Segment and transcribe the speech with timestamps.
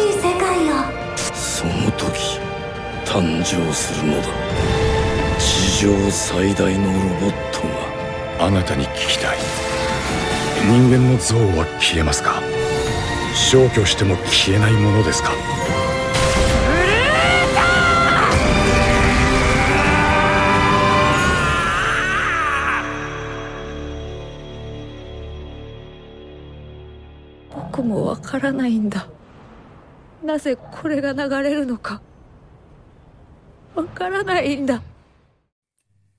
[0.00, 0.74] しい世界を。
[1.34, 2.38] その時
[3.04, 4.28] 誕生するのだ。
[5.38, 7.60] 地上最大のロボット
[8.38, 9.38] があなたに聞きたい。
[10.66, 12.40] 人間の像は消えますか？
[13.34, 15.32] 消去しても消えないものですか？
[27.72, 29.06] 僕もわからないんだ
[30.23, 32.01] なぜこれが流れるのか
[33.75, 34.81] わからないんだ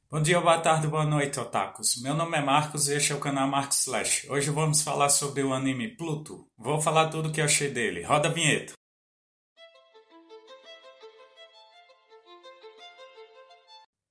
[0.08, 2.00] Bom dia, boa tarde, boa noite, otakus.
[2.00, 4.30] Meu nome é Marcos e este é o canal Marcos Slash.
[4.30, 6.46] Hoje vamos falar sobre o anime Pluto.
[6.56, 8.04] Vou falar tudo o que eu achei dele.
[8.04, 8.72] Roda a vinheta.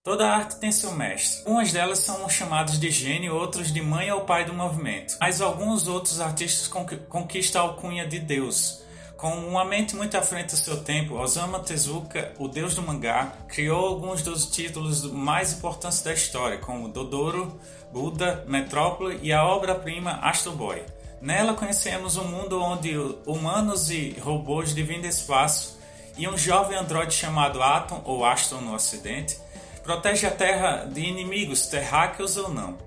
[0.04, 1.50] Toda arte tem seu mestre.
[1.50, 5.18] Umas delas são chamadas de gênio, outros de mãe ou pai do movimento.
[5.20, 6.68] Mas alguns outros artistas
[7.10, 8.84] conquistam a alcunha de Deus.
[9.21, 13.35] com uma mente muito à frente do seu tempo, Osamu Tezuka, o deus do mangá,
[13.49, 17.61] criou alguns dos títulos mais importantes da história, como Dodoro,
[17.93, 20.83] Buda, Metrópole e a obra-prima Astro Boy.
[21.21, 22.97] Nela conhecemos um mundo onde
[23.27, 25.79] humanos e robôs dividem espaço
[26.17, 29.39] e um jovem androide chamado Atom, ou Aston no ocidente,
[29.83, 32.79] protege a Terra de inimigos, terráqueos ou não.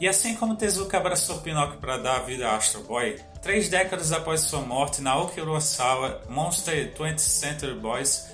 [0.00, 4.40] E assim como Tezuka abraçou Pinóquio para dar vida a Astro Boy, três décadas após
[4.40, 8.30] sua morte, Naoki Urasawa, Monster 20th Century Boys,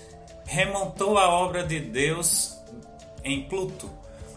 [0.47, 2.57] remontou a obra de Deus
[3.25, 3.91] em Pluto.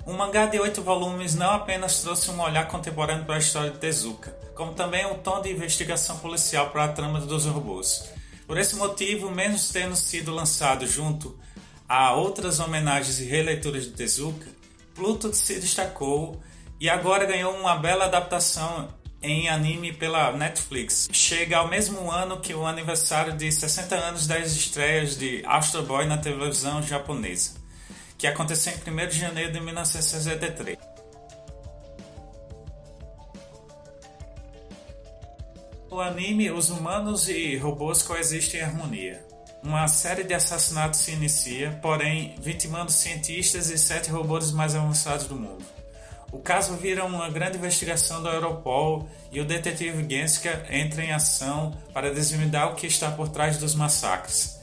[0.07, 3.77] Um mangá de oito volumes não apenas trouxe um olhar contemporâneo para a história de
[3.77, 8.09] Tezuka, como também um tom de investigação policial para a trama dos robôs.
[8.47, 11.37] Por esse motivo, mesmo tendo sido lançado junto
[11.87, 14.47] a outras homenagens e releituras de Tezuka,
[14.95, 16.41] Pluto se destacou
[16.79, 18.89] e agora ganhou uma bela adaptação
[19.23, 21.07] em anime pela Netflix.
[21.11, 26.05] Chega ao mesmo ano que o aniversário de 60 anos das estreias de Astro Boy
[26.05, 27.51] na televisão japonesa,
[28.17, 30.77] que aconteceu em 1 de janeiro de 1963.
[35.89, 39.25] No anime, os humanos e robôs coexistem em harmonia.
[39.63, 45.35] Uma série de assassinatos se inicia, porém vitimando cientistas e sete robôs mais avançados do
[45.35, 45.63] mundo.
[46.33, 51.77] O caso vira uma grande investigação da Europol e o detetive Genska entra em ação
[51.93, 54.59] para desvendar o que está por trás dos massacres,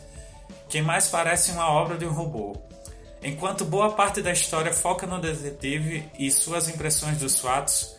[0.68, 2.56] que mais parece uma obra de um robô.
[3.22, 7.94] Enquanto boa parte da história foca no detetive e suas impressões dos fatos,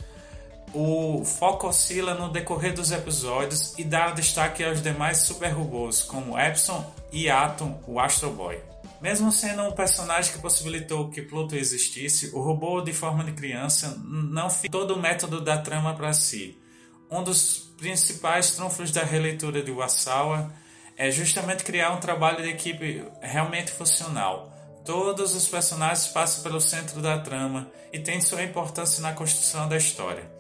[0.74, 6.38] o foco oscila no decorrer dos episódios e dá destaque aos demais super robôs, como
[6.38, 8.71] Epson e Atom, o Astro Boy.
[9.02, 14.00] Mesmo sendo um personagem que possibilitou que Pluto existisse, o robô de forma de criança
[14.06, 16.62] não fez todo o método da trama para si.
[17.10, 20.54] Um dos principais trunfos da releitura de Wasawa
[20.96, 24.54] é justamente criar um trabalho de equipe realmente funcional.
[24.86, 29.78] Todos os personagens passam pelo centro da trama e têm sua importância na construção da
[29.78, 30.32] história.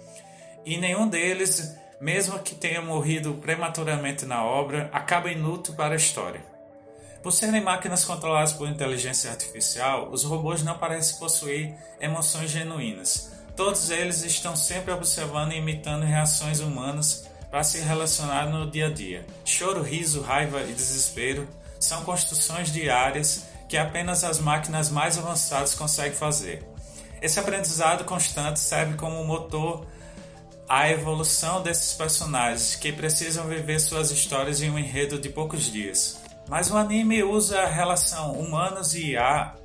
[0.63, 6.50] E nenhum deles, mesmo que tenha morrido prematuramente na obra, acaba inútil para a história.
[7.21, 13.31] Por serem máquinas controladas por inteligência artificial, os robôs não parecem possuir emoções genuínas.
[13.55, 18.89] Todos eles estão sempre observando e imitando reações humanas para se relacionar no dia a
[18.89, 19.25] dia.
[19.45, 21.47] Choro, riso, raiva e desespero
[21.79, 26.65] são construções diárias que apenas as máquinas mais avançadas conseguem fazer.
[27.21, 29.85] Esse aprendizado constante serve como motor
[30.67, 36.20] à evolução desses personagens que precisam viver suas histórias em um enredo de poucos dias.
[36.51, 39.55] Mas o anime usa a relação humanos e IA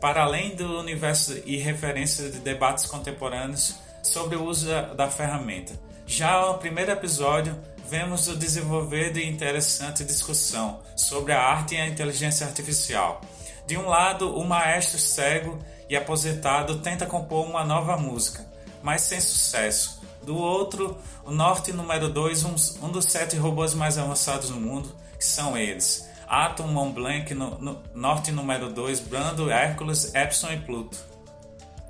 [0.00, 4.66] para além do universo e referência de debates contemporâneos sobre o uso
[4.96, 5.72] da, ferramenta.
[6.04, 7.56] Já no primeiro episódio,
[7.88, 13.20] vemos o desenvolver de interessante discussão sobre a arte e a inteligência artificial.
[13.64, 18.44] De um lado, o maestro cego e aposentado tenta compor uma nova música,
[18.82, 20.02] mas sem sucesso.
[20.24, 24.92] Do outro, o Norte número 2, um, um dos sete robôs mais avançados do mundo,
[25.16, 26.10] que são eles.
[26.32, 30.96] Atom, Mont Blanc, no, no, Norte número 2, Brando, Hércules, Epson e Pluto.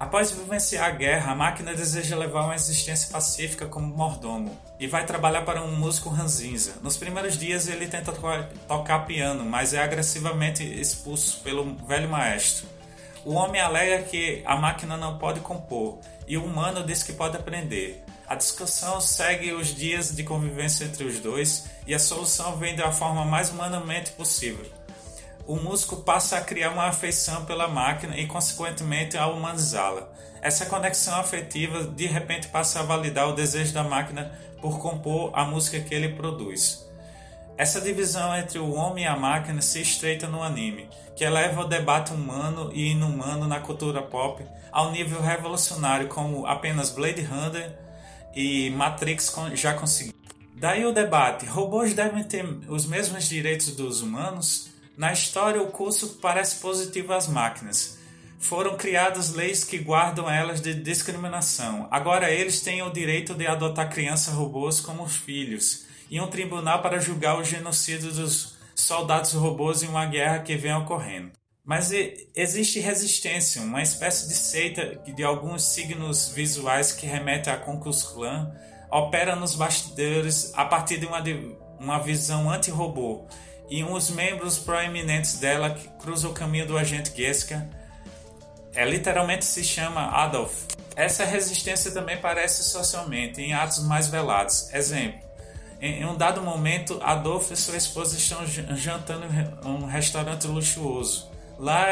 [0.01, 5.07] Após vivenciar a guerra, a máquina deseja levar uma existência pacífica como mordomo e vai
[5.07, 6.73] trabalhar para um músico ranzinza.
[6.83, 8.21] Nos primeiros dias ele tenta to
[8.67, 12.67] tocar piano, mas é agressivamente expulso pelo velho maestro.
[13.25, 17.37] O homem alega que a máquina não pode compor e o humano diz que pode
[17.37, 18.05] aprender.
[18.33, 22.91] A discussão segue os dias de convivência entre os dois e a solução vem da
[22.91, 24.65] forma mais humanamente possível.
[25.47, 30.11] O músico passa a criar uma afeição pela máquina e, consequentemente, a humanizá-la.
[30.41, 34.33] Essa conexão afetiva de repente passa a validar o desejo da máquina
[34.63, 36.91] por compor a música que ele produz.
[37.59, 41.69] Essa divisão entre o homem e a máquina se estreita no anime, que eleva o
[41.69, 47.92] debate humano e inumano na cultura pop ao nível revolucionário como apenas Blade Runner
[48.35, 50.17] e Matrix já conseguiram.
[50.55, 54.71] Daí o debate: robôs devem ter os mesmos direitos dos humanos?
[54.97, 57.99] Na história, o curso parece positivo às máquinas.
[58.39, 61.89] Foram criadas leis que guardam elas de discriminação.
[61.91, 67.01] Agora eles têm o direito de adotar crianças robôs como filhos e um tribunal para
[67.01, 71.31] julgar o genocídio dos soldados robôs em uma guerra que vem ocorrendo.
[71.65, 71.93] Mas
[72.35, 78.53] existe resistência, uma espécie de seita de alguns signos visuais que remete a Klux Klan,
[78.91, 83.27] opera nos bastidores a partir de uma, de uma visão anti-robô,
[83.71, 87.71] e uns membros proeminentes dela que cruzam o caminho do agente Geska,
[88.75, 90.65] é, literalmente se chama Adolf.
[90.97, 94.73] Essa resistência também parece socialmente, em atos mais velados.
[94.75, 95.21] Exemplo,
[95.81, 101.32] em um dado momento, Adolfo e sua esposa estão jantando em um restaurante luxuoso.
[101.63, 101.87] Lá,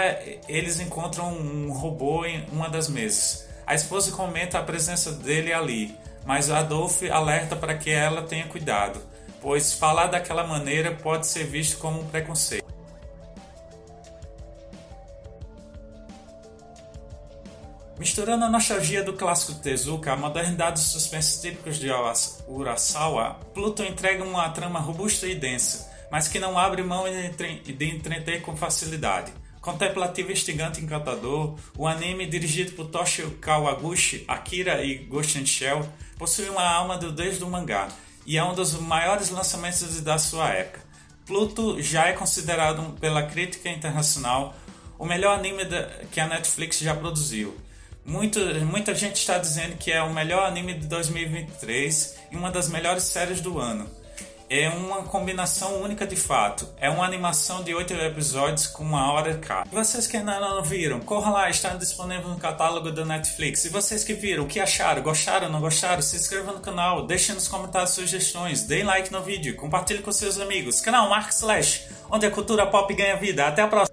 [0.48, 3.48] eles encontram um robô em uma das mesas.
[3.64, 5.96] A esposa comenta a presença dele ali,
[6.26, 9.00] mas Adolfo alerta para que ela tenha cuidado,
[9.40, 12.64] pois falar daquela maneira pode ser visto como um preconceito.
[17.96, 21.88] Misturando a nostalgia do clássico Tezuka, a modernidade dos suspensos típicos de
[22.48, 28.42] Urasawa, Pluto entrega uma trama robusta e densa, mas que não abre mão de entreter
[28.42, 29.32] com facilidade.
[29.60, 35.86] Contemplativo, instigante encantador, o anime dirigido por Toshio Kawaguchi, Akira e Ghost Shell
[36.18, 37.88] possui uma alma do deus do mangá
[38.24, 40.80] e é um dos maiores lançamentos da sua época.
[41.26, 44.54] Pluto já é considerado pela crítica internacional
[44.98, 45.62] o melhor anime
[46.10, 47.56] que a Netflix já produziu
[48.04, 52.68] muito, muita gente está dizendo que é o melhor anime de 2023 e uma das
[52.68, 53.88] melhores séries do ano.
[54.52, 56.66] É uma combinação única de fato.
[56.80, 59.70] É uma animação de oito episódios com uma hora cada.
[59.70, 63.64] Vocês que ainda não viram, corram lá, está disponível no catálogo da Netflix.
[63.64, 65.04] E vocês que viram, o que acharam?
[65.04, 66.02] Gostaram, não gostaram?
[66.02, 70.40] Se inscrevam no canal, deixem nos comentários sugestões, deem like no vídeo, compartilhe com seus
[70.40, 70.80] amigos.
[70.80, 73.46] Canal Mark Slash, onde a cultura pop ganha vida.
[73.46, 73.88] Até a próxima!